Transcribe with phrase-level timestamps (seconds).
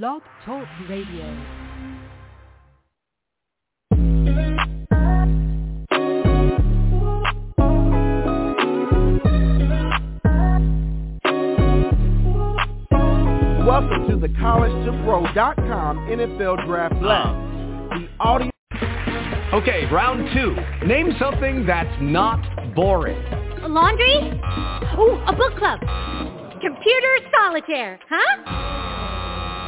[0.00, 1.26] Blog Talk Radio.
[13.66, 17.36] Welcome to the collegetopro.com NFL Draft Lab.
[17.90, 18.50] The audio.
[19.52, 20.56] Okay, round two.
[20.86, 22.40] Name something that's not
[22.74, 23.22] boring.
[23.62, 24.16] A laundry?
[24.98, 25.80] Ooh, a book club.
[26.62, 28.71] Computer solitaire, huh?